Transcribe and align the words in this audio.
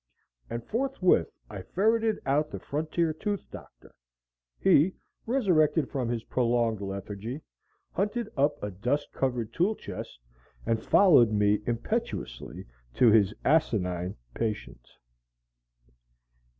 And 0.49 0.65
forthwith 0.65 1.29
I 1.47 1.61
ferreted 1.61 2.19
out 2.25 2.49
the 2.49 2.57
frontier 2.59 3.13
tooth 3.13 3.45
doctor. 3.51 3.93
He, 4.59 4.95
resurrected 5.27 5.91
from 5.91 6.09
his 6.09 6.23
prolonged 6.23 6.81
lethargy, 6.81 7.41
hunted 7.91 8.27
up 8.35 8.57
a 8.63 8.71
dust 8.71 9.11
covered 9.13 9.53
tool 9.53 9.75
chest, 9.75 10.17
and 10.65 10.83
followed 10.83 11.29
me 11.31 11.59
impetuously 11.67 12.65
to 12.95 13.11
his 13.11 13.31
asinine 13.45 14.15
patient. 14.33 14.87